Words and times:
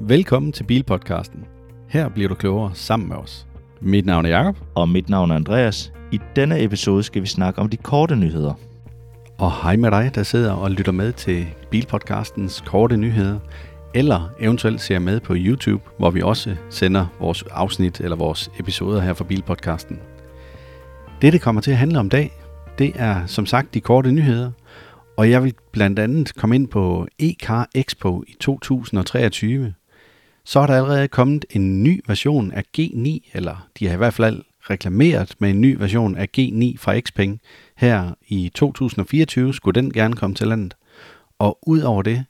Velkommen 0.00 0.52
til 0.52 0.64
Bilpodcasten. 0.64 1.44
Her 1.88 2.08
bliver 2.08 2.28
du 2.28 2.34
klogere 2.34 2.70
sammen 2.74 3.08
med 3.08 3.16
os. 3.16 3.46
Mit 3.80 4.06
navn 4.06 4.26
er 4.26 4.30
Jakob 4.30 4.56
Og 4.74 4.88
mit 4.88 5.08
navn 5.08 5.30
er 5.30 5.34
Andreas. 5.34 5.92
I 6.12 6.20
denne 6.36 6.62
episode 6.62 7.02
skal 7.02 7.22
vi 7.22 7.26
snakke 7.26 7.60
om 7.60 7.68
de 7.68 7.76
korte 7.76 8.16
nyheder. 8.16 8.54
Og 9.38 9.52
hej 9.62 9.76
med 9.76 9.90
dig, 9.90 10.10
der 10.14 10.22
sidder 10.22 10.52
og 10.52 10.70
lytter 10.70 10.92
med 10.92 11.12
til 11.12 11.46
Bilpodcastens 11.70 12.62
korte 12.66 12.96
nyheder, 12.96 13.38
eller 13.94 14.30
eventuelt 14.40 14.80
ser 14.80 14.98
med 14.98 15.20
på 15.20 15.34
YouTube, 15.36 15.82
hvor 15.98 16.10
vi 16.10 16.22
også 16.22 16.56
sender 16.70 17.06
vores 17.20 17.42
afsnit 17.42 18.00
eller 18.00 18.16
vores 18.16 18.50
episoder 18.58 19.00
her 19.00 19.14
fra 19.14 19.24
Bilpodcasten. 19.24 20.00
Det, 21.22 21.32
det 21.32 21.42
kommer 21.42 21.60
til 21.60 21.70
at 21.70 21.76
handle 21.76 21.98
om 21.98 22.08
dag, 22.08 22.32
det 22.78 22.92
er 22.94 23.26
som 23.26 23.46
sagt 23.46 23.74
de 23.74 23.80
korte 23.80 24.12
nyheder, 24.12 24.50
og 25.16 25.30
jeg 25.30 25.44
vil 25.44 25.54
blandt 25.72 25.98
andet 25.98 26.34
komme 26.34 26.54
ind 26.54 26.68
på 26.68 27.06
e-car 27.22 27.70
Expo 27.74 28.22
i 28.26 28.36
2023. 28.40 29.74
Så 30.44 30.60
er 30.60 30.66
der 30.66 30.74
allerede 30.74 31.08
kommet 31.08 31.44
en 31.50 31.82
ny 31.82 32.00
version 32.06 32.52
af 32.52 32.64
G9, 32.78 33.30
eller 33.32 33.68
de 33.78 33.86
har 33.86 33.94
i 33.94 33.96
hvert 33.96 34.14
fald 34.14 34.42
reklameret 34.60 35.34
med 35.38 35.50
en 35.50 35.60
ny 35.60 35.76
version 35.78 36.16
af 36.16 36.28
G9 36.38 36.78
fra 36.78 37.00
Xpeng. 37.00 37.40
Her 37.76 38.14
i 38.28 38.50
2024 38.54 39.54
skulle 39.54 39.80
den 39.80 39.92
gerne 39.92 40.16
komme 40.16 40.36
til 40.36 40.46
landet. 40.46 40.74
Og 41.38 41.58
ud 41.68 41.80
over 41.80 42.02
det, 42.02 42.24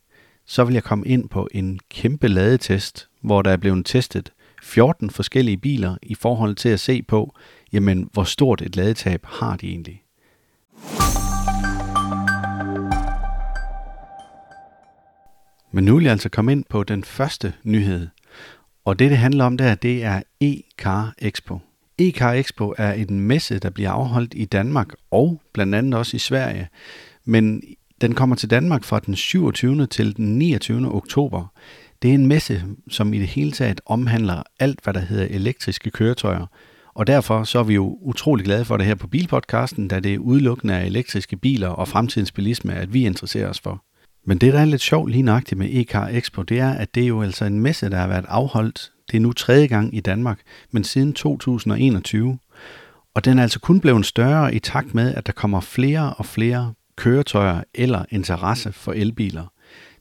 så 0.46 0.64
vil 0.64 0.74
jeg 0.74 0.82
komme 0.82 1.06
ind 1.06 1.28
på 1.28 1.48
en 1.52 1.80
kæmpe 1.90 2.28
ladetest, 2.28 3.08
hvor 3.20 3.42
der 3.42 3.50
er 3.50 3.56
blevet 3.56 3.86
testet 3.86 4.32
14 4.62 5.10
forskellige 5.10 5.56
biler 5.56 5.96
i 6.02 6.14
forhold 6.14 6.54
til 6.54 6.68
at 6.68 6.80
se 6.80 7.02
på, 7.02 7.34
jamen 7.72 8.08
hvor 8.12 8.24
stort 8.24 8.62
et 8.62 8.76
ladetab 8.76 9.26
har 9.26 9.56
de 9.56 9.68
egentlig. 9.68 10.03
Men 15.74 15.84
nu 15.84 15.94
vil 15.94 16.02
jeg 16.02 16.12
altså 16.12 16.28
komme 16.28 16.52
ind 16.52 16.64
på 16.68 16.84
den 16.84 17.04
første 17.04 17.52
nyhed. 17.64 18.08
Og 18.84 18.98
det, 18.98 19.10
det 19.10 19.18
handler 19.18 19.44
om 19.44 19.56
der, 19.56 19.74
det 19.74 20.04
er 20.04 20.22
e-car 20.44 21.14
Expo. 21.18 21.58
E-car 22.02 22.32
Expo 22.32 22.74
er 22.78 22.92
en 22.92 23.20
messe, 23.20 23.58
der 23.58 23.70
bliver 23.70 23.90
afholdt 23.90 24.34
i 24.36 24.44
Danmark 24.44 24.88
og 25.10 25.42
blandt 25.52 25.74
andet 25.74 25.94
også 25.94 26.16
i 26.16 26.18
Sverige. 26.18 26.68
Men 27.24 27.62
den 28.00 28.14
kommer 28.14 28.36
til 28.36 28.50
Danmark 28.50 28.84
fra 28.84 29.00
den 29.06 29.16
27. 29.16 29.86
til 29.86 30.16
den 30.16 30.38
29. 30.38 30.94
oktober. 30.94 31.52
Det 32.02 32.10
er 32.10 32.14
en 32.14 32.26
messe, 32.26 32.64
som 32.90 33.14
i 33.14 33.18
det 33.18 33.28
hele 33.28 33.52
taget 33.52 33.80
omhandler 33.86 34.42
alt, 34.60 34.80
hvad 34.84 34.94
der 34.94 35.00
hedder 35.00 35.26
elektriske 35.30 35.90
køretøjer. 35.90 36.46
Og 36.94 37.06
derfor 37.06 37.44
så 37.44 37.58
er 37.58 37.64
vi 37.64 37.74
jo 37.74 37.98
utrolig 38.00 38.44
glade 38.44 38.64
for 38.64 38.76
det 38.76 38.86
her 38.86 38.94
på 38.94 39.06
Bilpodcasten, 39.06 39.88
da 39.88 40.00
det 40.00 40.14
er 40.14 40.18
udelukkende 40.18 40.74
af 40.74 40.86
elektriske 40.86 41.36
biler 41.36 41.68
og 41.68 41.88
fremtidens 41.88 42.32
bilisme, 42.32 42.74
at 42.74 42.92
vi 42.92 43.06
interesserer 43.06 43.48
os 43.48 43.60
for. 43.60 43.84
Men 44.24 44.38
det, 44.38 44.52
der 44.52 44.60
er 44.60 44.64
lidt 44.64 44.82
sjovt 44.82 45.10
lige 45.10 45.22
nøjagtigt 45.22 45.58
med 45.58 45.68
e-car 45.68 46.08
Expo, 46.16 46.42
det 46.42 46.58
er, 46.58 46.70
at 46.70 46.94
det 46.94 47.02
er 47.02 47.06
jo 47.06 47.22
altså 47.22 47.44
en 47.44 47.60
messe, 47.60 47.90
der 47.90 47.96
har 47.96 48.08
været 48.08 48.24
afholdt. 48.28 48.92
Det 49.10 49.16
er 49.16 49.20
nu 49.20 49.32
tredje 49.32 49.66
gang 49.66 49.96
i 49.96 50.00
Danmark, 50.00 50.40
men 50.70 50.84
siden 50.84 51.12
2021. 51.12 52.38
Og 53.14 53.24
den 53.24 53.38
er 53.38 53.42
altså 53.42 53.60
kun 53.60 53.80
blevet 53.80 54.06
større 54.06 54.54
i 54.54 54.58
takt 54.58 54.94
med, 54.94 55.14
at 55.14 55.26
der 55.26 55.32
kommer 55.32 55.60
flere 55.60 56.14
og 56.14 56.26
flere 56.26 56.74
køretøjer 56.96 57.62
eller 57.74 58.04
interesse 58.10 58.72
for 58.72 58.92
elbiler. 58.92 59.52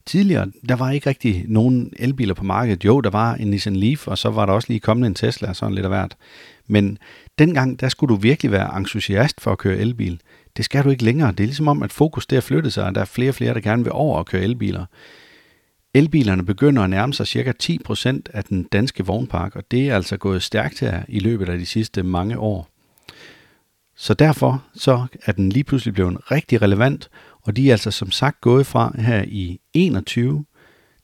Tidligere, 0.05 0.51
der 0.69 0.75
var 0.75 0.91
ikke 0.91 1.09
rigtig 1.09 1.45
nogen 1.47 1.93
elbiler 1.99 2.33
på 2.33 2.43
markedet. 2.43 2.85
Jo, 2.85 3.01
der 3.01 3.09
var 3.09 3.35
en 3.35 3.49
Nissan 3.49 3.75
Leaf, 3.75 4.07
og 4.07 4.17
så 4.17 4.29
var 4.29 4.45
der 4.45 4.53
også 4.53 4.67
lige 4.69 4.79
kommet 4.79 5.07
en 5.07 5.15
Tesla, 5.15 5.53
sådan 5.53 5.75
lidt 5.75 5.85
af 5.85 5.89
hvert. 5.89 6.15
Men 6.67 6.97
dengang, 7.39 7.79
der 7.79 7.89
skulle 7.89 8.15
du 8.15 8.19
virkelig 8.21 8.51
være 8.51 8.77
entusiast 8.77 9.41
for 9.41 9.51
at 9.51 9.57
køre 9.57 9.77
elbil. 9.77 10.19
Det 10.57 10.65
skal 10.65 10.83
du 10.83 10.89
ikke 10.89 11.03
længere. 11.03 11.31
Det 11.31 11.39
er 11.39 11.47
ligesom 11.47 11.67
om, 11.67 11.83
at 11.83 11.93
fokus 11.93 12.25
der 12.25 12.41
flyttet 12.41 12.73
sig, 12.73 12.85
og 12.85 12.95
der 12.95 13.01
er 13.01 13.05
flere 13.05 13.29
og 13.29 13.35
flere, 13.35 13.53
der 13.53 13.59
gerne 13.59 13.83
vil 13.83 13.91
over 13.91 14.17
og 14.17 14.25
køre 14.25 14.41
elbiler. 14.41 14.85
Elbilerne 15.93 16.45
begynder 16.45 16.83
at 16.83 16.89
nærme 16.89 17.13
sig 17.13 17.27
ca. 17.27 17.53
10% 17.63 18.19
af 18.33 18.43
den 18.43 18.63
danske 18.63 19.05
vognpark, 19.05 19.55
og 19.55 19.71
det 19.71 19.89
er 19.89 19.95
altså 19.95 20.17
gået 20.17 20.43
stærkt 20.43 20.79
her 20.79 21.03
i 21.07 21.19
løbet 21.19 21.49
af 21.49 21.57
de 21.57 21.65
sidste 21.65 22.03
mange 22.03 22.39
år. 22.39 22.69
Så 23.95 24.13
derfor 24.13 24.63
så 24.75 25.05
er 25.25 25.31
den 25.31 25.49
lige 25.49 25.63
pludselig 25.63 25.93
blevet 25.93 26.31
rigtig 26.31 26.61
relevant, 26.61 27.09
og 27.41 27.55
de 27.55 27.67
er 27.67 27.71
altså 27.71 27.91
som 27.91 28.11
sagt 28.11 28.41
gået 28.41 28.65
fra 28.65 28.95
her 28.97 29.23
i 29.27 29.59
21 29.73 30.45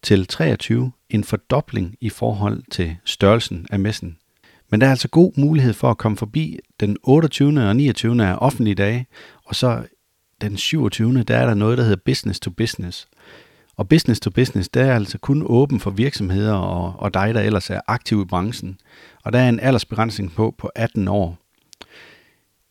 til 0.02 0.28
23 0.28 0.92
en 1.10 1.24
fordobling 1.24 1.96
i 2.02 2.10
forhold 2.10 2.64
til 2.72 2.98
størrelsen 3.06 3.68
af 3.70 3.80
messen. 3.80 4.19
Men 4.72 4.82
der 4.82 4.88
er 4.88 4.92
altså 4.92 5.08
god 5.08 5.32
mulighed 5.38 5.74
for 5.74 5.92
at 5.92 5.98
komme 5.98 6.18
forbi 6.18 6.60
den 6.80 6.98
28. 7.04 7.68
og 7.70 7.76
29. 7.76 8.24
er 8.24 8.36
offentlige 8.36 8.76
dage, 8.76 9.08
og 9.46 9.56
så 9.56 9.84
den 10.42 10.58
27. 10.58 11.24
der 11.24 11.38
er 11.38 11.46
der 11.46 11.54
noget, 11.54 11.78
der 11.78 11.84
hedder 11.84 12.02
business 12.06 12.40
to 12.40 12.52
business. 12.52 13.08
Og 13.76 13.90
business 13.90 14.20
to 14.20 14.30
business, 14.30 14.70
der 14.70 14.84
er 14.84 14.96
altså 14.96 15.18
kun 15.18 15.44
åben 15.46 15.80
for 15.80 15.92
virksomheder 15.92 16.54
og, 16.54 16.94
og 17.00 17.14
dig, 17.14 17.34
der 17.34 17.42
ellers 17.42 17.70
er 17.70 17.82
aktiv 17.88 18.22
i 18.22 18.26
branchen. 18.26 18.80
Og 19.24 19.34
der 19.34 19.40
er 19.40 19.50
en 19.50 19.60
aldersbegrænsning 19.60 20.34
på 20.34 20.56
på 20.58 20.70
18 20.76 21.08
år. 21.08 21.38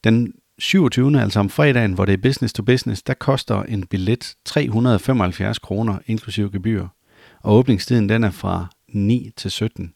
Den 0.05 0.33
27. 0.59 1.21
altså 1.21 1.41
om 1.41 1.51
fredagen, 1.51 1.93
hvor 1.93 2.05
det 2.05 2.13
er 2.13 2.23
business 2.23 2.55
to 2.55 2.63
business, 2.63 3.03
der 3.03 3.15
koster 3.15 3.63
en 3.63 3.87
billet 3.87 4.35
375 4.45 5.59
kroner 5.59 5.99
inklusive 6.07 6.51
gebyr. 6.51 6.87
Og 7.43 7.55
åbningstiden 7.55 8.09
den 8.09 8.25
er 8.25 8.31
fra 8.31 8.67
9 8.89 9.31
til 9.37 9.51
17. 9.51 9.93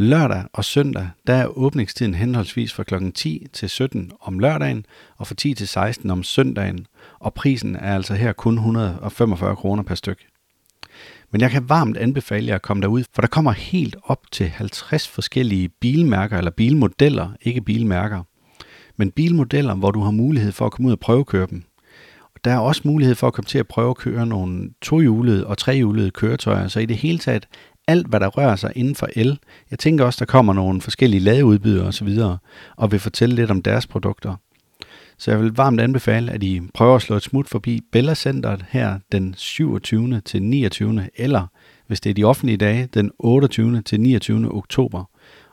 Lørdag 0.00 0.44
og 0.52 0.64
søndag, 0.64 1.08
der 1.26 1.34
er 1.34 1.58
åbningstiden 1.58 2.14
henholdsvis 2.14 2.72
fra 2.72 2.82
kl. 2.82 3.10
10 3.14 3.46
til 3.52 3.68
17 3.68 4.12
om 4.20 4.38
lørdagen 4.38 4.86
og 5.16 5.26
fra 5.26 5.34
10 5.34 5.54
til 5.54 5.68
16 5.68 6.10
om 6.10 6.22
søndagen, 6.22 6.86
og 7.18 7.34
prisen 7.34 7.76
er 7.76 7.94
altså 7.94 8.14
her 8.14 8.32
kun 8.32 8.54
145 8.54 9.56
kroner 9.56 9.82
per 9.82 9.94
styk. 9.94 10.26
Men 11.30 11.40
jeg 11.40 11.50
kan 11.50 11.68
varmt 11.68 11.96
anbefale 11.96 12.46
jer 12.46 12.54
at 12.54 12.62
komme 12.62 12.82
derud, 12.82 13.04
for 13.14 13.20
der 13.22 13.28
kommer 13.28 13.52
helt 13.52 13.96
op 14.02 14.22
til 14.32 14.48
50 14.48 15.08
forskellige 15.08 15.68
bilmærker 15.68 16.38
eller 16.38 16.50
bilmodeller, 16.50 17.30
ikke 17.42 17.60
bilmærker, 17.60 18.22
men 18.96 19.10
bilmodeller, 19.10 19.74
hvor 19.74 19.90
du 19.90 20.00
har 20.00 20.10
mulighed 20.10 20.52
for 20.52 20.66
at 20.66 20.72
komme 20.72 20.88
ud 20.88 20.92
og 20.92 21.00
prøvekøre 21.00 21.46
dem. 21.50 21.62
Og 22.34 22.44
der 22.44 22.50
er 22.50 22.58
også 22.58 22.82
mulighed 22.84 23.14
for 23.14 23.26
at 23.26 23.32
komme 23.32 23.46
til 23.46 23.58
at 23.58 23.68
prøve 23.68 23.90
at 23.90 23.96
køre 23.96 24.26
nogle 24.26 24.70
tohjulede 24.82 25.46
og 25.46 25.58
trehjulede 25.58 26.10
køretøjer, 26.10 26.68
så 26.68 26.80
i 26.80 26.86
det 26.86 26.96
hele 26.96 27.18
taget 27.18 27.48
alt, 27.88 28.06
hvad 28.06 28.20
der 28.20 28.26
rører 28.26 28.56
sig 28.56 28.72
inden 28.76 28.94
for 28.94 29.08
el. 29.16 29.38
Jeg 29.70 29.78
tænker 29.78 30.04
også, 30.04 30.18
der 30.18 30.30
kommer 30.30 30.52
nogle 30.52 30.80
forskellige 30.80 31.20
ladeudbydere 31.20 31.86
osv., 31.86 32.18
og 32.76 32.92
vil 32.92 33.00
fortælle 33.00 33.34
lidt 33.34 33.50
om 33.50 33.62
deres 33.62 33.86
produkter. 33.86 34.34
Så 35.18 35.30
jeg 35.30 35.40
vil 35.40 35.56
varmt 35.56 35.80
anbefale, 35.80 36.32
at 36.32 36.42
I 36.42 36.60
prøver 36.74 36.96
at 36.96 37.02
slå 37.02 37.16
et 37.16 37.22
smut 37.22 37.48
forbi 37.48 37.80
Bella 37.92 38.14
Centeret 38.14 38.64
her 38.68 38.98
den 39.12 39.34
27. 39.36 40.20
til 40.20 40.42
29. 40.42 41.08
eller 41.16 41.46
hvis 41.86 42.00
det 42.00 42.10
er 42.10 42.14
de 42.14 42.24
offentlige 42.24 42.56
dage, 42.56 42.88
den 42.94 43.10
28. 43.18 43.82
til 43.82 44.00
29. 44.00 44.54
oktober, 44.54 45.04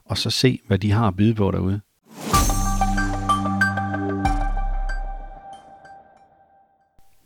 og 0.06 0.18
så 0.18 0.30
se, 0.30 0.60
hvad 0.68 0.80
de 0.80 0.92
har 0.92 1.08
at 1.08 1.16
byde 1.16 1.36
på 1.36 1.52
derude. 1.52 1.82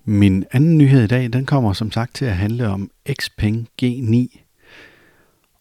Min 0.06 0.46
anden 0.52 0.78
nyhed 0.78 1.04
i 1.04 1.08
dag, 1.08 1.34
den 1.34 1.46
kommer 1.46 1.74
som 1.74 1.92
sagt 1.92 2.16
til 2.16 2.26
at 2.26 2.38
handle 2.38 2.68
om 2.68 2.92
Xpeng 3.22 3.68
G9. 3.82 4.49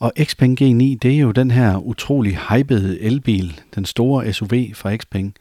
Og 0.01 0.13
Xpeng 0.23 0.63
G9, 0.63 0.99
det 1.03 1.05
er 1.05 1.19
jo 1.19 1.31
den 1.31 1.51
her 1.51 1.77
utrolig 1.77 2.39
hypede 2.51 3.01
elbil, 3.01 3.61
den 3.75 3.85
store 3.85 4.33
SUV 4.33 4.55
fra 4.75 4.97
Xpeng, 4.97 5.35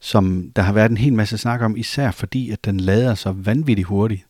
som 0.00 0.50
der 0.56 0.62
har 0.62 0.72
været 0.72 0.90
en 0.90 0.96
hel 0.96 1.12
masse 1.12 1.38
snak 1.38 1.60
om, 1.60 1.76
især 1.76 2.10
fordi, 2.10 2.50
at 2.50 2.64
den 2.64 2.80
lader 2.80 3.14
så 3.14 3.32
vanvittigt 3.32 3.88
hurtigt. 3.88 4.26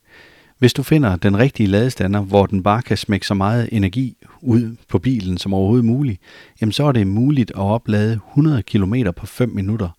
Hvis 0.57 0.73
du 0.73 0.83
finder 0.83 1.15
den 1.15 1.37
rigtige 1.37 1.67
ladestander, 1.67 2.21
hvor 2.21 2.45
den 2.45 2.63
bare 2.63 2.81
kan 2.81 2.97
smække 2.97 3.27
så 3.27 3.33
meget 3.33 3.69
energi 3.71 4.17
ud 4.41 4.75
på 4.87 4.99
bilen 4.99 5.37
som 5.37 5.53
overhovedet 5.53 5.85
muligt, 5.85 6.21
jamen 6.61 6.71
så 6.71 6.83
er 6.83 6.91
det 6.91 7.07
muligt 7.07 7.51
at 7.51 7.57
oplade 7.57 8.13
100 8.13 8.63
km 8.63 8.93
på 9.15 9.25
5 9.25 9.49
minutter. 9.49 9.89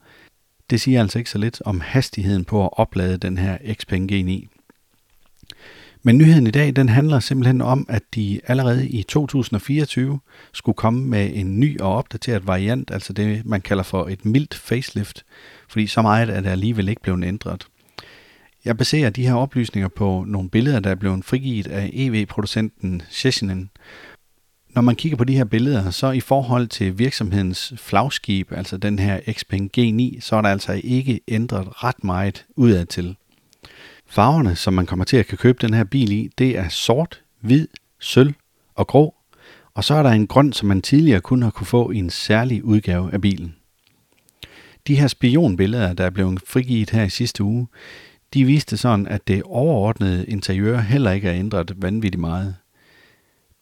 Det 0.71 0.81
siger 0.81 1.01
altså 1.01 1.19
ikke 1.19 1.31
så 1.31 1.39
lidt 1.39 1.63
om 1.65 1.81
hastigheden 1.81 2.45
på 2.45 2.65
at 2.65 2.71
oplade 2.73 3.17
den 3.17 3.39
her 3.39 3.59
Xpeng 3.75 4.13
G9. 4.13 4.54
Men 6.07 6.19
nyheden 6.19 6.47
i 6.47 6.51
dag, 6.51 6.77
den 6.77 6.89
handler 6.89 7.21
simpelthen 7.21 7.61
om, 7.61 7.87
at 7.89 8.03
de 8.15 8.41
allerede 8.47 8.89
i 8.89 9.03
2024 9.03 10.21
skulle 10.53 10.77
komme 10.77 11.05
med 11.05 11.31
en 11.35 11.61
ny 11.61 11.81
og 11.81 11.95
opdateret 11.95 12.47
variant, 12.47 12.91
altså 12.91 13.13
det, 13.13 13.47
man 13.47 13.61
kalder 13.61 13.83
for 13.83 14.09
et 14.09 14.25
mildt 14.25 14.55
facelift, 14.55 15.25
fordi 15.69 15.87
så 15.87 16.03
meget 16.03 16.31
er 16.31 16.41
det 16.41 16.51
alligevel 16.51 16.89
ikke 16.89 17.03
blevet 17.03 17.25
ændret. 17.25 17.67
Jeg 18.65 18.77
baserer 18.77 19.11
de 19.11 19.27
her 19.27 19.35
oplysninger 19.35 19.89
på 19.89 20.25
nogle 20.29 20.51
billeder, 20.51 20.81
der 20.81 20.91
er 20.91 20.95
blevet 20.95 21.25
frigivet 21.25 21.67
af 21.67 21.91
EV-producenten 21.93 23.03
Sheshinen. 23.11 23.71
Når 24.75 24.83
man 24.83 24.97
kigger 24.97 25.19
på 25.19 25.25
de 25.25 25.37
her 25.37 25.45
billeder, 25.45 25.91
så 25.91 26.11
i 26.11 26.21
forhold 26.21 26.67
til 26.67 26.99
virksomhedens 26.99 27.75
flagskib, 27.77 28.53
altså 28.53 28.77
den 28.77 28.99
her 28.99 29.21
Xpeng 29.33 29.71
G9, 29.79 30.21
så 30.21 30.37
er 30.37 30.43
der 30.43 30.49
altså 30.49 30.81
ikke 30.85 31.21
ændret 31.29 31.85
ret 31.85 32.05
meget 32.05 32.47
udadtil. 32.57 33.17
Farverne, 34.07 34.57
som 34.57 34.75
man 34.75 34.87
kommer 34.87 35.05
til 35.05 35.17
at 35.17 35.27
kan 35.27 35.39
købe 35.39 35.59
den 35.61 35.75
her 35.75 35.85
bil 35.85 36.13
i, 36.13 36.31
det 36.39 36.59
er 36.59 36.69
sort, 36.69 37.23
hvid, 37.41 37.69
sølv 38.01 38.35
og 38.75 38.87
grå. 38.87 39.15
Og 39.75 39.85
så 39.85 39.95
er 39.95 40.03
der 40.03 40.11
en 40.11 40.27
grøn, 40.27 40.53
som 40.53 40.69
man 40.69 40.83
tidligere 40.83 41.21
kun 41.21 41.43
har 41.43 41.51
kunne 41.51 41.67
få 41.67 41.91
i 41.91 41.97
en 41.97 42.11
særlig 42.11 42.65
udgave 42.65 43.13
af 43.13 43.21
bilen. 43.21 43.57
De 44.87 44.97
her 44.97 45.07
spionbilleder, 45.07 45.93
der 45.93 46.05
er 46.05 46.11
blevet 46.11 46.41
frigivet 46.47 46.91
her 46.91 47.03
i 47.03 47.11
sidste 47.11 47.45
uge, 47.45 47.67
de 48.35 48.45
viste 48.45 48.77
sådan, 48.77 49.07
at 49.07 49.29
det 49.29 49.43
overordnede 49.43 50.27
interiør 50.27 50.81
heller 50.81 51.11
ikke 51.11 51.29
er 51.29 51.35
ændret 51.35 51.83
vanvittigt 51.83 52.21
meget. 52.21 52.55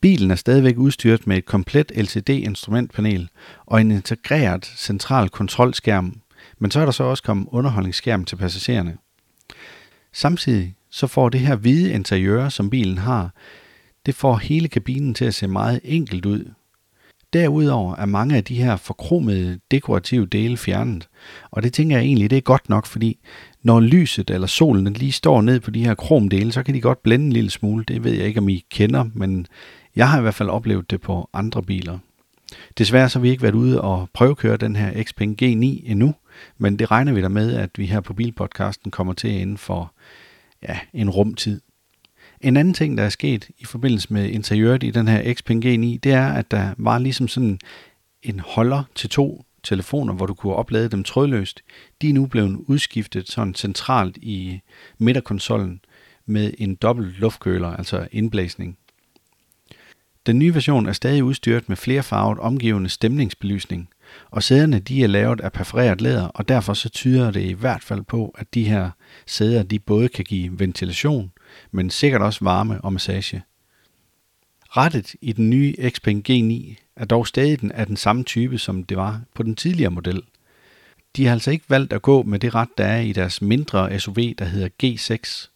Bilen 0.00 0.30
er 0.30 0.34
stadigvæk 0.34 0.76
udstyret 0.76 1.26
med 1.26 1.36
et 1.36 1.46
komplet 1.46 1.92
LCD-instrumentpanel 1.94 3.28
og 3.66 3.80
en 3.80 3.90
integreret 3.90 4.64
central 4.76 5.28
kontrolskærm, 5.28 6.20
men 6.58 6.70
så 6.70 6.80
er 6.80 6.84
der 6.84 6.92
så 6.92 7.04
også 7.04 7.22
kommet 7.22 7.48
underholdningsskærm 7.50 8.24
til 8.24 8.36
passagererne. 8.36 8.96
Samtidig 10.12 10.74
så 10.90 11.06
får 11.06 11.28
det 11.28 11.40
her 11.40 11.56
hvide 11.56 11.92
interiør, 11.92 12.48
som 12.48 12.70
bilen 12.70 12.98
har, 12.98 13.34
det 14.06 14.14
får 14.14 14.36
hele 14.36 14.68
kabinen 14.68 15.14
til 15.14 15.24
at 15.24 15.34
se 15.34 15.48
meget 15.48 15.80
enkelt 15.84 16.26
ud. 16.26 16.44
Derudover 17.32 17.96
er 17.96 18.06
mange 18.06 18.36
af 18.36 18.44
de 18.44 18.62
her 18.62 18.76
forkromede 18.76 19.60
dekorative 19.70 20.26
dele 20.26 20.56
fjernet, 20.56 21.08
og 21.50 21.62
det 21.62 21.72
tænker 21.72 21.96
jeg 21.96 22.04
egentlig, 22.04 22.30
det 22.30 22.36
er 22.36 22.40
godt 22.40 22.68
nok, 22.68 22.86
fordi 22.86 23.18
når 23.62 23.80
lyset 23.80 24.30
eller 24.30 24.46
solen 24.46 24.92
lige 24.92 25.12
står 25.12 25.40
ned 25.40 25.60
på 25.60 25.70
de 25.70 25.84
her 25.84 25.94
kromdele, 25.94 26.52
så 26.52 26.62
kan 26.62 26.74
de 26.74 26.80
godt 26.80 27.02
blænde 27.02 27.26
en 27.26 27.32
lille 27.32 27.50
smule. 27.50 27.84
Det 27.88 28.04
ved 28.04 28.12
jeg 28.12 28.26
ikke, 28.26 28.40
om 28.40 28.48
I 28.48 28.64
kender, 28.70 29.04
men 29.14 29.46
jeg 29.96 30.10
har 30.10 30.18
i 30.18 30.22
hvert 30.22 30.34
fald 30.34 30.48
oplevet 30.48 30.90
det 30.90 31.00
på 31.00 31.28
andre 31.32 31.62
biler. 31.62 31.98
Desværre 32.78 33.08
så 33.08 33.18
har 33.18 33.22
vi 33.22 33.30
ikke 33.30 33.42
været 33.42 33.54
ude 33.54 33.80
og 33.80 34.08
prøvekøre 34.12 34.56
den 34.56 34.76
her 34.76 35.02
Xpeng 35.04 35.42
G9 35.42 35.90
endnu, 35.90 36.14
men 36.58 36.78
det 36.78 36.90
regner 36.90 37.12
vi 37.12 37.22
da 37.22 37.28
med, 37.28 37.54
at 37.54 37.70
vi 37.76 37.86
her 37.86 38.00
på 38.00 38.14
Bilpodcasten 38.14 38.90
kommer 38.90 39.12
til 39.12 39.30
inden 39.30 39.58
for 39.58 39.92
ja, 40.62 40.78
en 40.94 41.10
rumtid. 41.10 41.60
En 42.40 42.56
anden 42.56 42.74
ting, 42.74 42.98
der 42.98 43.04
er 43.04 43.08
sket 43.08 43.50
i 43.58 43.64
forbindelse 43.64 44.12
med 44.12 44.28
interiøret 44.28 44.82
i 44.82 44.90
den 44.90 45.08
her 45.08 45.34
Xpeng 45.34 45.64
G9, 45.64 45.98
det 46.02 46.06
er, 46.06 46.28
at 46.28 46.50
der 46.50 46.74
var 46.78 46.98
ligesom 46.98 47.28
sådan 47.28 47.58
en 48.22 48.40
holder 48.40 48.82
til 48.94 49.10
to 49.10 49.44
telefoner, 49.62 50.14
hvor 50.14 50.26
du 50.26 50.34
kunne 50.34 50.54
oplade 50.54 50.88
dem 50.88 51.04
trådløst. 51.04 51.62
De 52.02 52.08
er 52.08 52.12
nu 52.12 52.26
blevet 52.26 52.56
udskiftet 52.66 53.28
sådan 53.28 53.54
centralt 53.54 54.16
i 54.16 54.60
midterkonsollen 54.98 55.80
med 56.26 56.54
en 56.58 56.74
dobbelt 56.74 57.18
luftkøler, 57.18 57.68
altså 57.68 58.08
indblæsning. 58.12 58.78
Den 60.26 60.38
nye 60.38 60.54
version 60.54 60.86
er 60.86 60.92
stadig 60.92 61.24
udstyret 61.24 61.68
med 61.68 61.76
flerfarvet 61.76 62.38
omgivende 62.38 62.88
stemningsbelysning, 62.88 63.88
og 64.30 64.42
sæderne 64.42 64.78
de 64.78 65.02
er 65.02 65.06
lavet 65.06 65.40
af 65.40 65.52
perforeret 65.52 66.00
læder, 66.00 66.26
og 66.26 66.48
derfor 66.48 66.74
så 66.74 66.88
tyder 66.88 67.30
det 67.30 67.42
i 67.42 67.52
hvert 67.52 67.82
fald 67.82 68.02
på, 68.02 68.34
at 68.38 68.54
de 68.54 68.64
her 68.64 68.90
sæder 69.26 69.62
de 69.62 69.78
både 69.78 70.08
kan 70.08 70.24
give 70.24 70.58
ventilation, 70.58 71.32
men 71.70 71.90
sikkert 71.90 72.22
også 72.22 72.44
varme 72.44 72.80
og 72.80 72.92
massage. 72.92 73.42
Rettet 74.76 75.14
i 75.20 75.32
den 75.32 75.50
nye 75.50 75.74
Xpeng 75.90 76.30
G9 76.30 76.74
er 76.96 77.04
dog 77.04 77.26
stadig 77.26 77.60
den, 77.60 77.72
af 77.72 77.86
den 77.86 77.96
samme 77.96 78.24
type, 78.24 78.58
som 78.58 78.84
det 78.84 78.96
var 78.96 79.20
på 79.34 79.42
den 79.42 79.54
tidligere 79.54 79.90
model. 79.90 80.22
De 81.16 81.26
har 81.26 81.32
altså 81.32 81.50
ikke 81.50 81.64
valgt 81.68 81.92
at 81.92 82.02
gå 82.02 82.22
med 82.22 82.38
det 82.38 82.54
ret, 82.54 82.68
der 82.78 82.84
er 82.84 83.00
i 83.00 83.12
deres 83.12 83.42
mindre 83.42 83.98
SUV, 83.98 84.16
der 84.38 84.44
hedder 84.44 84.68
G6. 84.82 85.51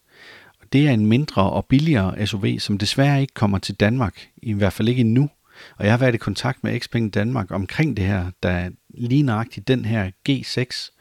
Det 0.73 0.87
er 0.87 0.91
en 0.91 1.05
mindre 1.05 1.49
og 1.49 1.65
billigere 1.65 2.27
SUV, 2.27 2.59
som 2.59 2.77
desværre 2.77 3.21
ikke 3.21 3.33
kommer 3.33 3.57
til 3.57 3.75
Danmark, 3.75 4.27
i 4.37 4.53
hvert 4.53 4.73
fald 4.73 4.87
ikke 4.87 5.01
endnu. 5.01 5.29
Og 5.77 5.85
jeg 5.85 5.93
har 5.93 5.97
været 5.97 6.15
i 6.15 6.17
kontakt 6.17 6.63
med 6.63 6.79
Xpeng 6.79 7.13
Danmark 7.13 7.51
omkring 7.51 7.97
det 7.97 8.05
her, 8.05 8.31
der 8.43 8.69
lige 8.89 9.23
nøjagtigt 9.23 9.67
den 9.67 9.85
her 9.85 10.11
G6, 10.29 10.91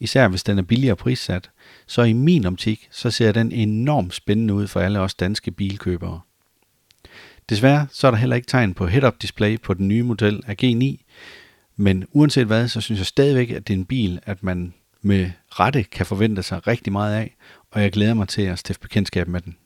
især 0.00 0.28
hvis 0.28 0.42
den 0.42 0.58
er 0.58 0.62
billigere 0.62 0.96
prissat, 0.96 1.50
så 1.86 2.02
i 2.02 2.12
min 2.12 2.46
optik, 2.46 2.88
så 2.90 3.10
ser 3.10 3.32
den 3.32 3.52
enormt 3.52 4.14
spændende 4.14 4.54
ud 4.54 4.66
for 4.66 4.80
alle 4.80 5.00
os 5.00 5.14
danske 5.14 5.50
bilkøbere. 5.50 6.20
Desværre 7.48 7.86
så 7.90 8.06
er 8.06 8.10
der 8.10 8.18
heller 8.18 8.36
ikke 8.36 8.46
tegn 8.46 8.74
på 8.74 8.86
head-up 8.86 9.22
display 9.22 9.60
på 9.60 9.74
den 9.74 9.88
nye 9.88 10.02
model 10.02 10.42
af 10.46 10.56
G9, 10.62 11.04
men 11.76 12.04
uanset 12.10 12.46
hvad, 12.46 12.68
så 12.68 12.80
synes 12.80 12.98
jeg 12.98 13.06
stadigvæk, 13.06 13.50
at 13.50 13.68
det 13.68 13.74
er 13.74 13.78
en 13.78 13.84
bil, 13.84 14.20
at 14.22 14.42
man 14.42 14.74
med 15.02 15.30
rette 15.50 15.82
kan 15.82 16.06
forvente 16.06 16.42
sig 16.42 16.66
rigtig 16.66 16.92
meget 16.92 17.14
af, 17.14 17.36
og 17.70 17.82
jeg 17.82 17.92
glæder 17.92 18.14
mig 18.14 18.28
til 18.28 18.42
at 18.42 18.58
stifte 18.58 18.80
bekendtskab 18.80 19.28
med 19.28 19.40
den. 19.40 19.56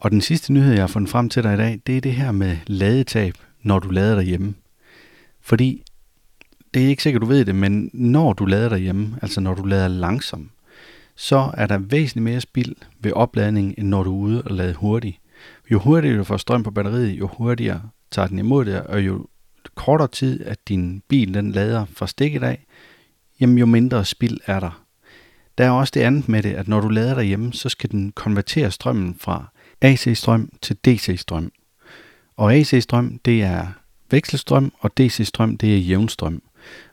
Og 0.00 0.10
den 0.10 0.20
sidste 0.20 0.52
nyhed, 0.52 0.72
jeg 0.72 0.82
har 0.82 0.86
fundet 0.86 1.10
frem 1.10 1.28
til 1.28 1.42
dig 1.42 1.54
i 1.54 1.56
dag, 1.56 1.80
det 1.86 1.96
er 1.96 2.00
det 2.00 2.12
her 2.12 2.32
med 2.32 2.56
ladetab, 2.66 3.34
når 3.62 3.78
du 3.78 3.90
lader 3.90 4.14
derhjemme. 4.14 4.54
Fordi 5.40 5.84
det 6.74 6.84
er 6.84 6.88
ikke 6.88 7.02
sikkert, 7.02 7.22
du 7.22 7.26
ved 7.26 7.44
det, 7.44 7.54
men 7.54 7.90
når 7.92 8.32
du 8.32 8.44
lader 8.44 8.68
derhjemme, 8.68 9.18
altså 9.22 9.40
når 9.40 9.54
du 9.54 9.62
lader 9.62 9.88
langsomt, 9.88 10.50
så 11.16 11.50
er 11.54 11.66
der 11.66 11.78
væsentligt 11.78 12.24
mere 12.24 12.40
spild 12.40 12.74
ved 13.00 13.12
opladning, 13.12 13.74
end 13.78 13.88
når 13.88 14.02
du 14.02 14.10
er 14.10 14.18
ude 14.18 14.42
og 14.42 14.50
lader 14.50 14.74
hurtigt. 14.74 15.18
Jo 15.70 15.78
hurtigere 15.78 16.18
du 16.18 16.24
får 16.24 16.36
strøm 16.36 16.62
på 16.62 16.70
batteriet, 16.70 17.18
jo 17.18 17.26
hurtigere 17.26 17.82
tager 18.10 18.28
den 18.28 18.38
imod 18.38 18.64
det, 18.64 18.82
og 18.82 19.06
jo 19.06 19.26
kortere 19.74 20.08
tid, 20.08 20.44
at 20.46 20.68
din 20.68 21.02
bil 21.08 21.34
den 21.34 21.52
lader 21.52 21.84
fra 21.84 22.06
stikket 22.06 22.42
af, 22.42 22.66
jamen 23.40 23.58
jo 23.58 23.66
mindre 23.66 24.04
spild 24.04 24.38
er 24.46 24.60
der. 24.60 24.82
Der 25.58 25.64
er 25.64 25.70
også 25.70 25.90
det 25.94 26.00
andet 26.00 26.28
med 26.28 26.42
det, 26.42 26.52
at 26.52 26.68
når 26.68 26.80
du 26.80 26.88
lader 26.88 27.14
derhjemme, 27.14 27.52
så 27.52 27.68
skal 27.68 27.90
den 27.90 28.12
konvertere 28.12 28.70
strømmen 28.70 29.16
fra 29.18 29.44
AC-strøm 29.80 30.50
til 30.62 30.76
DC-strøm. 30.86 31.52
Og 32.36 32.54
AC-strøm, 32.54 33.20
det 33.24 33.42
er 33.42 33.66
vekselstrøm, 34.10 34.72
og 34.78 34.90
DC-strøm, 34.98 35.56
det 35.56 35.74
er 35.74 35.78
jævnstrøm. 35.78 36.42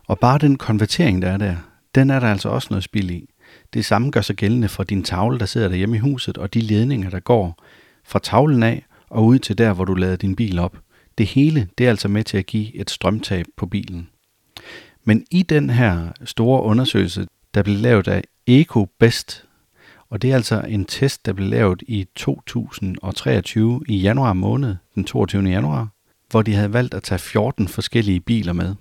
Og 0.07 0.19
bare 0.19 0.38
den 0.38 0.57
konvertering, 0.57 1.21
der 1.21 1.30
er 1.30 1.38
der, 1.38 1.56
den 1.95 2.10
er 2.10 2.19
der 2.19 2.27
altså 2.27 2.50
også 2.50 2.68
noget 2.69 2.83
spild 2.83 3.12
i. 3.12 3.30
Det 3.74 3.86
samme 3.86 4.12
gør 4.12 4.21
sig 4.21 4.36
gældende 4.36 4.69
for 4.69 4.83
din 4.83 5.04
tavle, 5.04 5.39
der 5.39 5.45
sidder 5.45 5.68
derhjemme 5.68 5.95
i 5.95 6.00
huset, 6.00 6.38
og 6.38 6.54
de 6.54 6.62
ledninger, 6.62 7.10
der 7.10 7.19
går 7.19 7.63
fra 8.04 8.19
tavlen 8.19 8.63
af 8.63 8.86
og 9.10 9.25
ud 9.25 9.39
til 9.39 9.57
der, 9.57 9.74
hvor 9.74 9.86
du 9.86 9.94
lader 9.94 10.16
din 10.16 10.36
bil 10.36 10.60
op. 10.60 10.77
Det 11.19 11.27
hele, 11.27 11.69
det 11.77 11.86
er 11.86 11.89
altså 11.89 12.07
med 12.07 12.24
til 12.24 12.38
at 12.38 12.45
give 12.45 12.75
et 12.75 12.89
strømtab 12.89 13.45
på 13.57 13.66
bilen. 13.66 14.10
Men 15.04 15.25
i 15.31 15.44
den 15.44 15.69
her 15.69 16.12
store 16.25 16.63
undersøgelse, 16.63 17.27
der 17.54 17.63
blev 17.63 17.75
lavet 17.75 18.07
af 18.07 18.24
EcoBest, 18.48 19.45
og 20.10 20.21
det 20.21 20.31
er 20.31 20.36
altså 20.36 20.62
en 20.62 20.86
test, 20.86 21.25
der 21.25 21.33
blev 21.33 21.48
lavet 21.48 21.83
i 21.88 22.07
2023 22.16 23.83
i 23.88 23.98
januar 23.98 24.33
måned, 24.33 24.75
den 24.95 25.04
22. 25.04 25.44
januar, 25.44 25.88
hvor 26.30 26.42
de 26.42 26.54
havde 26.54 26.74
valgt 26.74 26.94
at 26.94 27.04
tage 27.04 27.19
14 27.19 27.68
forskellige 27.68 28.19
biler 28.19 28.54
med. 28.54 28.75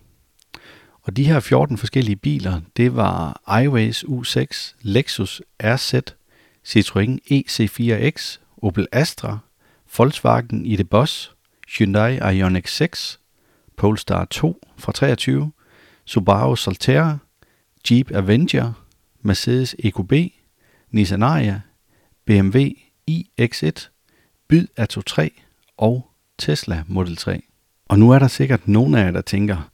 Og 1.03 1.17
de 1.17 1.25
her 1.25 1.41
14 1.41 1.79
forskellige 1.79 2.17
biler, 2.17 2.61
det 2.77 2.97
var 2.97 3.43
iWays 3.63 4.05
U6, 4.05 4.75
Lexus 4.83 5.43
RZ, 5.63 5.95
Citroën 6.69 7.19
EC4X, 7.33 8.39
Opel 8.63 8.87
Astra, 8.93 9.39
Volkswagen 9.97 10.67
ID 10.67 10.85
Boss, 10.85 11.35
Hyundai 11.69 12.19
Ioniq 12.33 12.67
6, 12.67 13.21
Polestar 13.77 14.25
2 14.25 14.61
fra 14.79 14.93
23, 14.93 15.53
Subaru 16.05 16.57
Solterra, 16.57 17.19
Jeep 17.91 18.11
Avenger, 18.11 18.73
Mercedes 19.23 19.77
EQB, 19.79 20.13
Nissan 20.91 21.23
Ariya, 21.23 21.61
BMW 22.25 22.59
iX1, 23.11 23.89
Byd 24.49 24.67
Atto 24.77 25.01
3 25.01 25.31
og 25.77 26.11
Tesla 26.39 26.85
Model 26.87 27.17
3. 27.17 27.43
Og 27.89 27.99
nu 27.99 28.11
er 28.11 28.19
der 28.19 28.29
sikkert 28.29 28.69
nogen 28.69 28.95
af 28.95 29.05
jer, 29.05 29.11
der 29.11 29.21
tænker, 29.21 29.71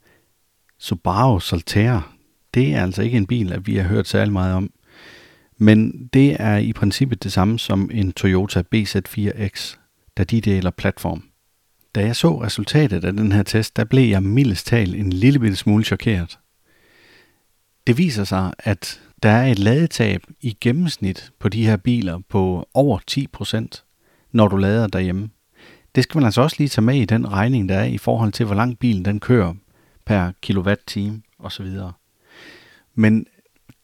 Subaru 0.78 1.40
Solterra, 1.40 2.02
det 2.54 2.74
er 2.74 2.82
altså 2.82 3.02
ikke 3.02 3.16
en 3.16 3.26
bil, 3.26 3.52
at 3.52 3.66
vi 3.66 3.76
har 3.76 3.88
hørt 3.88 4.08
særlig 4.08 4.32
meget 4.32 4.54
om. 4.54 4.70
Men 5.58 6.08
det 6.12 6.36
er 6.40 6.56
i 6.56 6.72
princippet 6.72 7.24
det 7.24 7.32
samme 7.32 7.58
som 7.58 7.90
en 7.92 8.12
Toyota 8.12 8.62
BZ4X, 8.74 9.76
da 10.16 10.24
de 10.24 10.40
deler 10.40 10.70
platform. 10.70 11.24
Da 11.94 12.00
jeg 12.00 12.16
så 12.16 12.42
resultatet 12.42 13.04
af 13.04 13.12
den 13.12 13.32
her 13.32 13.42
test, 13.42 13.76
der 13.76 13.84
blev 13.84 14.08
jeg 14.08 14.22
mildest 14.22 14.66
talt 14.66 14.94
en 14.94 15.12
lille 15.12 15.38
bitte 15.38 15.56
smule 15.56 15.84
chokeret. 15.84 16.38
Det 17.86 17.98
viser 17.98 18.24
sig, 18.24 18.52
at 18.58 19.00
der 19.22 19.28
er 19.30 19.46
et 19.46 19.58
ladetab 19.58 20.22
i 20.40 20.56
gennemsnit 20.60 21.32
på 21.38 21.48
de 21.48 21.66
her 21.66 21.76
biler 21.76 22.20
på 22.28 22.68
over 22.74 22.98
10%, 23.10 24.28
når 24.32 24.48
du 24.48 24.56
lader 24.56 24.86
derhjemme. 24.86 25.30
Det 25.94 26.02
skal 26.02 26.18
man 26.18 26.24
altså 26.24 26.42
også 26.42 26.56
lige 26.58 26.68
tage 26.68 26.84
med 26.84 26.96
i 26.96 27.04
den 27.04 27.32
regning, 27.32 27.68
der 27.68 27.74
er 27.74 27.84
i 27.84 27.98
forhold 27.98 28.32
til, 28.32 28.46
hvor 28.46 28.54
langt 28.54 28.78
bilen 28.78 29.04
den 29.04 29.20
kører 29.20 29.54
per 30.04 30.32
kilowatt-time 30.42 31.22
osv. 31.38 31.66
Men 32.94 33.26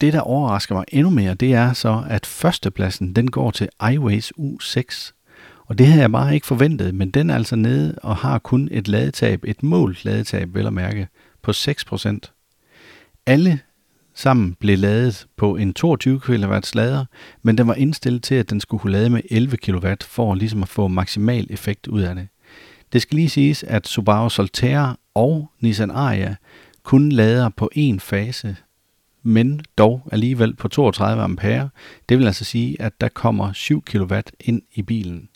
det, 0.01 0.13
der 0.13 0.19
overrasker 0.19 0.75
mig 0.75 0.85
endnu 0.87 1.09
mere, 1.09 1.33
det 1.33 1.53
er 1.53 1.73
så, 1.73 2.03
at 2.09 2.25
førstepladsen 2.25 3.15
den 3.15 3.31
går 3.31 3.51
til 3.51 3.69
iWays 3.93 4.33
U6. 4.39 5.11
Og 5.71 5.77
det 5.77 5.87
havde 5.87 6.01
jeg 6.01 6.11
bare 6.11 6.35
ikke 6.35 6.47
forventet, 6.47 6.95
men 6.95 7.11
den 7.11 7.29
er 7.29 7.35
altså 7.35 7.55
nede 7.55 7.95
og 8.03 8.15
har 8.15 8.39
kun 8.39 8.69
et 8.71 8.87
ladetab, 8.87 9.43
et 9.43 9.63
målt 9.63 10.05
ladetab, 10.05 10.53
vel 10.53 10.67
at 10.67 10.73
mærke, 10.73 11.07
på 11.41 11.51
6%. 11.51 12.17
Alle 13.25 13.59
sammen 14.13 14.53
blev 14.53 14.77
ladet 14.77 15.27
på 15.37 15.55
en 15.55 15.73
22 15.73 16.19
kW 16.19 16.53
lader, 16.73 17.05
men 17.41 17.57
den 17.57 17.67
var 17.67 17.73
indstillet 17.73 18.23
til, 18.23 18.35
at 18.35 18.49
den 18.49 18.59
skulle 18.59 18.81
kunne 18.81 18.91
lade 18.91 19.09
med 19.09 19.21
11 19.29 19.57
kW 19.57 19.87
for 20.01 20.35
ligesom 20.35 20.63
at 20.63 20.69
få 20.69 20.87
maksimal 20.87 21.47
effekt 21.49 21.87
ud 21.87 22.01
af 22.01 22.15
det. 22.15 22.27
Det 22.93 23.01
skal 23.01 23.15
lige 23.15 23.29
siges, 23.29 23.63
at 23.63 23.87
Subaru 23.87 24.29
Solterra 24.29 24.97
og 25.13 25.51
Nissan 25.59 25.91
Ariya 25.91 26.35
kun 26.83 27.11
lader 27.11 27.49
på 27.49 27.69
én 27.77 27.99
fase, 27.99 28.55
men 29.23 29.61
dog 29.77 30.07
alligevel 30.11 30.55
på 30.55 30.67
32 30.67 31.23
ampere. 31.23 31.69
Det 32.09 32.17
vil 32.17 32.25
altså 32.25 32.45
sige, 32.45 32.81
at 32.81 33.01
der 33.01 33.07
kommer 33.07 33.53
7 33.53 33.81
kW 33.81 34.13
ind 34.39 34.61
i 34.73 34.81
bilen. 34.81 35.27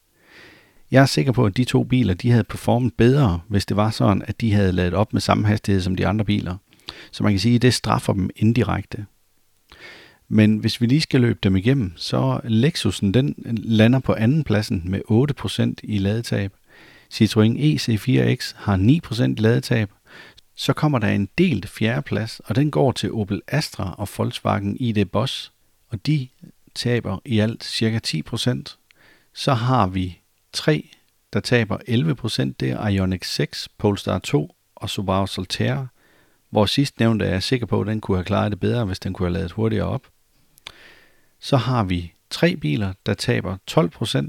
Jeg 0.91 1.01
er 1.01 1.05
sikker 1.05 1.31
på, 1.31 1.45
at 1.45 1.57
de 1.57 1.63
to 1.63 1.83
biler 1.83 2.13
de 2.13 2.31
havde 2.31 2.43
performet 2.43 2.93
bedre, 2.93 3.39
hvis 3.47 3.65
det 3.65 3.77
var 3.77 3.89
sådan, 3.89 4.23
at 4.27 4.41
de 4.41 4.53
havde 4.53 4.71
ladet 4.71 4.93
op 4.93 5.13
med 5.13 5.21
samme 5.21 5.47
hastighed 5.47 5.81
som 5.81 5.95
de 5.95 6.07
andre 6.07 6.25
biler. 6.25 6.55
Så 7.11 7.23
man 7.23 7.31
kan 7.33 7.39
sige, 7.39 7.55
at 7.55 7.61
det 7.61 7.73
straffer 7.73 8.13
dem 8.13 8.29
indirekte. 8.35 9.05
Men 10.27 10.57
hvis 10.57 10.81
vi 10.81 10.85
lige 10.85 11.01
skal 11.01 11.21
løbe 11.21 11.39
dem 11.43 11.55
igennem, 11.55 11.93
så 11.95 12.39
Lexusen 12.43 13.13
den 13.13 13.35
lander 13.57 13.99
på 13.99 14.13
anden 14.13 14.43
pladsen 14.43 14.81
med 14.85 15.01
8% 15.11 15.73
i 15.83 15.97
ladetab. 15.97 16.51
Citroën 17.13 17.57
EC4X 17.57 18.53
har 18.55 18.77
9% 19.37 19.41
ladetab. 19.41 19.89
Så 20.55 20.73
kommer 20.73 20.99
der 20.99 21.07
en 21.07 21.29
delt 21.37 21.69
fjerdeplads, 21.69 22.39
og 22.39 22.55
den 22.55 22.71
går 22.71 22.91
til 22.91 23.11
Opel 23.11 23.41
Astra 23.47 23.95
og 23.97 24.09
Volkswagen 24.17 24.77
ID 24.79 25.05
Boss, 25.05 25.51
og 25.89 26.05
de 26.05 26.27
taber 26.75 27.19
i 27.25 27.39
alt 27.39 27.63
cirka 27.63 27.99
10%. 28.07 29.31
Så 29.33 29.53
har 29.53 29.87
vi 29.87 30.19
3, 30.55 30.89
der 31.33 31.39
taber 31.39 31.77
11%, 31.77 32.53
det 32.59 32.69
er 32.69 32.87
Ioniq 32.87 33.23
6, 33.23 33.69
Polestar 33.77 34.19
2 34.19 34.55
og 34.75 34.89
Subaru 34.89 35.27
Solterra, 35.27 35.87
hvor 36.49 36.65
sidst 36.65 36.99
nævnte 36.99 37.25
er 37.25 37.29
jeg 37.29 37.43
sikker 37.43 37.65
på, 37.65 37.81
at 37.81 37.87
den 37.87 38.01
kunne 38.01 38.17
have 38.17 38.25
klaret 38.25 38.51
det 38.51 38.59
bedre, 38.59 38.85
hvis 38.85 38.99
den 38.99 39.13
kunne 39.13 39.27
have 39.27 39.33
lavet 39.33 39.51
hurtigere 39.51 39.85
op. 39.85 40.07
Så 41.39 41.57
har 41.57 41.83
vi 41.83 42.13
tre 42.29 42.55
biler, 42.55 42.93
der 43.05 43.13
taber 43.13 43.57
12%, 43.71 44.27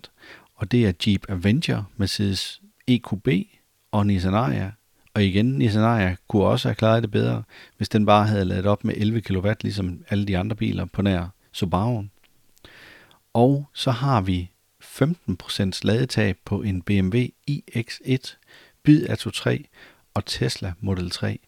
og 0.55 0.71
det 0.71 0.87
er 0.87 0.93
Jeep 1.07 1.27
Avenger, 1.29 1.85
Mercedes 1.97 2.63
EQB 2.87 3.29
og 3.93 4.07
Nissan 4.07 4.35
Ariya. 4.35 4.71
Og 5.15 5.25
igen, 5.25 5.59
Nissan 5.59 5.83
Ariya 5.83 6.17
kunne 6.29 6.45
også 6.45 6.69
have 6.69 6.75
klaret 6.75 7.03
det 7.03 7.11
bedre, 7.11 7.43
hvis 7.77 7.89
den 7.89 8.07
bare 8.07 8.27
havde 8.27 8.45
ladet 8.45 8.67
op 8.67 8.85
med 8.85 8.95
11 8.97 9.21
kW, 9.21 9.53
ligesom 9.63 10.05
alle 10.09 10.27
de 10.27 10.39
andre 10.39 10.57
biler 10.57 10.85
på 10.85 11.03
nær 11.03 11.29
Subaru'en. 11.57 12.07
Og 13.33 13.67
så 13.75 13.91
har 13.91 14.21
vi 14.21 14.51
15% 15.03 15.81
ladetab 15.83 16.37
på 16.45 16.63
en 16.63 16.83
BMW 16.83 17.17
iX1, 17.51 18.37
Byd 18.83 19.07
Atto 19.09 19.31
3 19.31 19.65
og 20.15 20.27
Tesla 20.27 20.73
Model 20.81 21.11
3. 21.11 21.39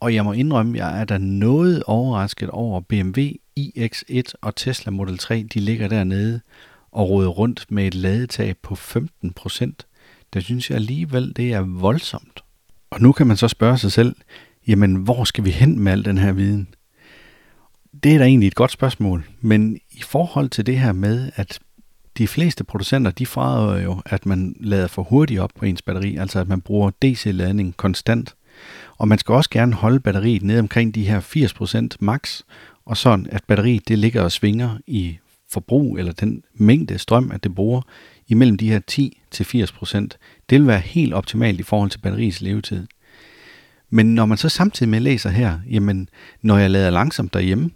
Og 0.00 0.14
jeg 0.14 0.24
må 0.24 0.32
indrømme, 0.32 0.72
at 0.72 0.84
jeg 0.84 1.00
er 1.00 1.04
da 1.04 1.18
noget 1.18 1.82
overrasket 1.82 2.50
over 2.50 2.80
BMW 2.80 3.20
iX1 3.60 4.32
og 4.40 4.56
Tesla 4.56 4.90
Model 4.90 5.18
3, 5.18 5.42
de 5.54 5.60
ligger 5.60 5.88
dernede 5.88 6.40
og 6.92 7.10
råder 7.10 7.28
rundt 7.28 7.66
med 7.68 7.86
et 7.86 7.94
ladetab 7.94 8.56
på 8.62 8.74
15%. 8.74 9.72
Det 10.32 10.44
synes 10.44 10.70
jeg 10.70 10.76
alligevel, 10.76 11.32
det 11.36 11.52
er 11.52 11.60
voldsomt. 11.60 12.44
Og 12.90 13.00
nu 13.00 13.12
kan 13.12 13.26
man 13.26 13.36
så 13.36 13.48
spørge 13.48 13.78
sig 13.78 13.92
selv, 13.92 14.16
jamen 14.66 14.94
hvor 14.94 15.24
skal 15.24 15.44
vi 15.44 15.50
hen 15.50 15.78
med 15.80 15.92
al 15.92 16.04
den 16.04 16.18
her 16.18 16.32
viden? 16.32 16.68
Det 18.02 18.14
er 18.14 18.18
da 18.18 18.24
egentlig 18.24 18.46
et 18.46 18.54
godt 18.54 18.70
spørgsmål, 18.70 19.26
men 19.40 19.76
i 19.90 20.02
forhold 20.02 20.48
til 20.48 20.66
det 20.66 20.78
her 20.78 20.92
med, 20.92 21.30
at 21.34 21.60
de 22.18 22.28
fleste 22.28 22.64
producenter, 22.64 23.10
de 23.10 23.26
fraråder 23.26 23.82
jo, 23.82 24.02
at 24.06 24.26
man 24.26 24.56
lader 24.60 24.86
for 24.86 25.02
hurtigt 25.02 25.40
op 25.40 25.50
på 25.58 25.64
ens 25.64 25.82
batteri, 25.82 26.16
altså 26.16 26.40
at 26.40 26.48
man 26.48 26.60
bruger 26.60 26.90
DC-ladning 27.02 27.76
konstant. 27.76 28.34
Og 28.98 29.08
man 29.08 29.18
skal 29.18 29.34
også 29.34 29.50
gerne 29.50 29.74
holde 29.74 30.00
batteriet 30.00 30.42
ned 30.42 30.58
omkring 30.58 30.94
de 30.94 31.08
her 31.08 31.20
80% 31.92 31.96
max, 32.00 32.40
og 32.84 32.96
sådan 32.96 33.26
at 33.30 33.44
batteriet 33.44 33.88
det 33.88 33.98
ligger 33.98 34.22
og 34.22 34.32
svinger 34.32 34.78
i 34.86 35.18
forbrug, 35.50 35.98
eller 35.98 36.12
den 36.12 36.42
mængde 36.54 36.98
strøm, 36.98 37.30
at 37.30 37.42
det 37.42 37.54
bruger, 37.54 37.82
imellem 38.28 38.56
de 38.56 38.70
her 38.70 38.80
10 38.86 39.20
til 39.30 39.44
80%. 39.44 39.96
Det 40.50 40.60
vil 40.60 40.66
være 40.66 40.78
helt 40.78 41.14
optimalt 41.14 41.60
i 41.60 41.62
forhold 41.62 41.90
til 41.90 41.98
batteriets 41.98 42.40
levetid. 42.40 42.86
Men 43.90 44.14
når 44.14 44.26
man 44.26 44.38
så 44.38 44.48
samtidig 44.48 44.90
med 44.90 45.00
læser 45.00 45.30
her, 45.30 45.58
jamen 45.70 46.08
når 46.42 46.58
jeg 46.58 46.70
lader 46.70 46.90
langsomt 46.90 47.34
derhjemme, 47.34 47.70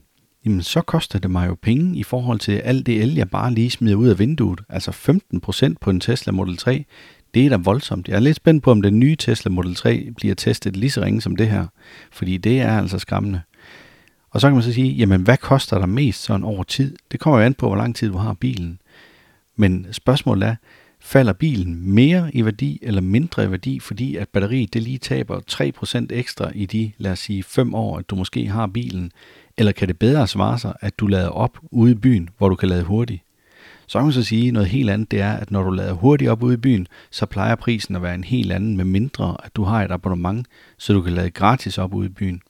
jamen 0.44 0.62
så 0.62 0.80
koster 0.80 1.18
det 1.18 1.30
mig 1.30 1.49
jo 1.49 1.56
penge 1.62 1.97
i 1.97 2.02
forhold 2.02 2.38
til 2.38 2.52
alt 2.52 2.87
det 2.87 3.02
el, 3.02 3.14
jeg 3.14 3.30
bare 3.30 3.54
lige 3.54 3.70
smider 3.70 3.97
ud 3.97 4.09
af 4.09 4.18
vinduet. 4.18 4.61
Altså 4.68 4.90
15% 5.70 5.75
på 5.80 5.90
en 5.90 6.00
Tesla 6.00 6.32
Model 6.32 6.56
3, 6.56 6.85
det 7.35 7.47
er 7.47 7.50
da 7.50 7.56
voldsomt. 7.56 8.09
Jeg 8.09 8.16
er 8.16 8.20
lidt 8.20 8.37
spændt 8.37 8.64
på, 8.64 8.70
om 8.70 8.82
den 8.82 8.99
nye 8.99 9.16
Tesla 9.16 9.50
Model 9.50 9.75
3 9.75 10.09
bliver 10.16 10.35
testet 10.35 10.76
lige 10.76 10.90
så 10.90 11.02
ringe 11.02 11.20
som 11.20 11.37
det 11.37 11.49
her, 11.49 11.66
fordi 12.12 12.37
det 12.37 12.61
er 12.61 12.78
altså 12.78 12.99
skræmmende. 12.99 13.40
Og 14.30 14.40
så 14.40 14.47
kan 14.47 14.54
man 14.54 14.62
så 14.62 14.73
sige, 14.73 14.92
jamen 14.92 15.23
hvad 15.23 15.37
koster 15.37 15.78
der 15.78 15.87
mest 15.87 16.23
sådan 16.23 16.44
over 16.44 16.62
tid? 16.62 16.97
Det 17.12 17.20
kommer 17.20 17.38
jo 17.38 17.44
an 17.44 17.54
på, 17.54 17.66
hvor 17.66 17.76
lang 17.76 17.97
tid 17.97 18.09
du 18.09 18.16
har 18.16 18.35
bilen. 18.35 18.80
Men 19.56 19.87
spørgsmålet 19.92 20.49
er, 20.49 20.54
falder 21.00 21.33
bilen 21.33 21.95
mere 21.95 22.30
i 22.35 22.45
værdi 22.45 22.78
eller 22.83 23.00
mindre 23.00 23.45
i 23.45 23.50
værdi, 23.50 23.80
fordi 23.80 24.16
at 24.16 24.28
batteriet 24.28 24.75
det 24.75 24.83
lige 24.83 24.99
taber 24.99 25.40
3% 26.11 26.16
ekstra 26.16 26.50
i 26.54 26.66
de, 26.66 26.92
lad 26.99 27.12
os 27.12 27.19
sige, 27.19 27.42
5 27.42 27.75
år, 27.75 27.99
at 27.99 28.11
du 28.11 28.16
måske 28.16 28.47
har 28.47 28.66
bilen, 28.66 29.12
eller 29.57 29.73
kan 29.73 29.88
det 29.88 29.99
bedre 29.99 30.26
svare 30.26 30.59
sig, 30.59 30.75
at 30.80 30.99
du 30.99 31.07
lader 31.07 31.28
op 31.28 31.59
ude 31.71 31.92
i 31.92 31.95
byen, 31.95 32.28
hvor 32.38 32.49
du 32.49 32.54
kan 32.54 32.69
lade 32.69 32.85
hurtigt? 32.85 33.23
Så 33.87 33.99
kan 33.99 34.04
man 34.04 34.12
så 34.12 34.23
sige, 34.23 34.52
noget 34.52 34.69
helt 34.69 34.90
andet, 34.90 35.11
det 35.11 35.21
er, 35.21 35.33
at 35.33 35.50
når 35.50 35.62
du 35.62 35.71
lader 35.71 35.92
hurtigt 35.92 36.30
op 36.30 36.42
ude 36.42 36.54
i 36.54 36.57
byen, 36.57 36.87
så 37.11 37.26
plejer 37.26 37.54
prisen 37.54 37.97
at 37.97 38.02
være 38.02 38.14
en 38.14 38.25
helt 38.25 38.52
anden, 38.52 38.76
med 38.76 38.85
mindre 38.85 39.37
at 39.45 39.57
du 39.57 39.62
har 39.62 39.85
et 39.85 39.90
abonnement, 39.90 40.47
så 40.78 40.92
du 40.92 41.02
kan 41.02 41.12
lade 41.12 41.30
gratis 41.30 41.78
op 41.78 41.95
ude 41.95 42.07
i 42.07 42.09
byen. 42.09 42.42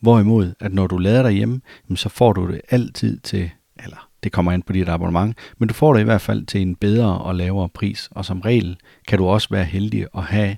Hvorimod, 0.00 0.52
at 0.60 0.74
når 0.74 0.86
du 0.86 0.98
lader 0.98 1.22
derhjemme, 1.22 1.60
så 1.94 2.08
får 2.08 2.32
du 2.32 2.48
det 2.48 2.60
altid 2.70 3.18
til, 3.20 3.50
eller 3.84 4.08
det 4.22 4.32
kommer 4.32 4.52
an 4.52 4.62
på 4.62 4.72
dit 4.72 4.88
abonnement, 4.88 5.36
men 5.58 5.68
du 5.68 5.74
får 5.74 5.94
det 5.94 6.00
i 6.00 6.04
hvert 6.04 6.20
fald 6.20 6.46
til 6.46 6.62
en 6.62 6.74
bedre 6.74 7.18
og 7.18 7.34
lavere 7.34 7.68
pris, 7.68 8.08
og 8.10 8.24
som 8.24 8.40
regel 8.40 8.76
kan 9.08 9.18
du 9.18 9.26
også 9.26 9.48
være 9.50 9.64
heldig 9.64 10.06
at 10.16 10.22
have 10.22 10.56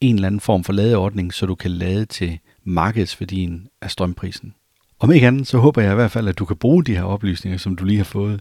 en 0.00 0.14
eller 0.14 0.26
anden 0.26 0.40
form 0.40 0.64
for 0.64 0.72
ladeordning, 0.72 1.34
så 1.34 1.46
du 1.46 1.54
kan 1.54 1.70
lade 1.70 2.04
til 2.04 2.38
markedsværdien 2.64 3.68
af 3.82 3.90
strømprisen. 3.90 4.54
Om 5.00 5.12
ikke 5.12 5.26
andet, 5.26 5.46
så 5.46 5.58
håber 5.58 5.82
jeg 5.82 5.92
i 5.92 5.94
hvert 5.94 6.10
fald, 6.10 6.28
at 6.28 6.38
du 6.38 6.44
kan 6.44 6.56
bruge 6.56 6.84
de 6.84 6.96
her 6.96 7.02
oplysninger, 7.02 7.58
som 7.58 7.76
du 7.76 7.84
lige 7.84 7.96
har 7.96 8.04
fået, 8.04 8.40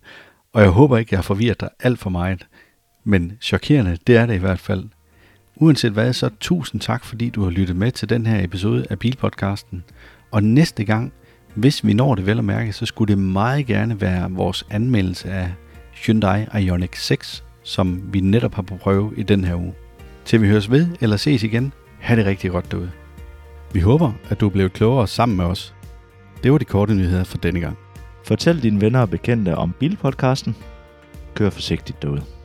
og 0.53 0.61
jeg 0.61 0.69
håber 0.69 0.97
ikke, 0.97 1.13
jeg 1.13 1.17
har 1.17 1.23
forvirret 1.23 1.59
dig 1.59 1.69
alt 1.79 1.99
for 1.99 2.09
meget, 2.09 2.47
men 3.03 3.33
chokerende, 3.41 3.97
det 4.07 4.17
er 4.17 4.25
det 4.25 4.33
i 4.33 4.38
hvert 4.38 4.59
fald. 4.59 4.83
Uanset 5.55 5.91
hvad, 5.91 6.13
så 6.13 6.29
tusind 6.39 6.81
tak, 6.81 7.05
fordi 7.05 7.29
du 7.29 7.43
har 7.43 7.49
lyttet 7.49 7.75
med 7.75 7.91
til 7.91 8.09
den 8.09 8.25
her 8.25 8.43
episode 8.43 8.85
af 8.89 8.99
Bilpodcasten. 8.99 9.83
Og 10.31 10.43
næste 10.43 10.85
gang, 10.85 11.13
hvis 11.55 11.85
vi 11.85 11.93
når 11.93 12.15
det 12.15 12.25
vel 12.25 12.37
at 12.37 12.45
mærke, 12.45 12.73
så 12.73 12.85
skulle 12.85 13.15
det 13.15 13.23
meget 13.23 13.65
gerne 13.65 14.01
være 14.01 14.31
vores 14.31 14.65
anmeldelse 14.69 15.31
af 15.31 15.51
Hyundai 16.05 16.45
Ioniq 16.59 16.95
6, 16.95 17.43
som 17.63 18.01
vi 18.13 18.19
netop 18.19 18.53
har 18.53 18.61
på 18.61 18.75
prøve 18.77 19.13
i 19.17 19.23
den 19.23 19.43
her 19.43 19.55
uge. 19.55 19.73
Til 20.25 20.41
vi 20.41 20.47
høres 20.47 20.71
ved 20.71 20.87
eller 21.01 21.17
ses 21.17 21.43
igen, 21.43 21.73
ha' 21.99 22.15
det 22.15 22.25
rigtig 22.25 22.51
godt 22.51 22.71
derude. 22.71 22.91
Vi 23.73 23.79
håber, 23.79 24.11
at 24.29 24.39
du 24.39 24.45
er 24.45 24.49
blevet 24.49 24.73
klogere 24.73 25.07
sammen 25.07 25.37
med 25.37 25.45
os. 25.45 25.73
Det 26.43 26.51
var 26.51 26.57
de 26.57 26.65
korte 26.65 26.95
nyheder 26.95 27.23
for 27.23 27.37
denne 27.37 27.59
gang. 27.59 27.77
Fortæl 28.25 28.63
dine 28.63 28.81
venner 28.81 28.99
og 28.99 29.09
bekendte 29.09 29.55
om 29.55 29.73
Bilpodcasten. 29.79 30.55
Kør 31.33 31.49
forsigtigt 31.49 32.01
derude. 32.01 32.38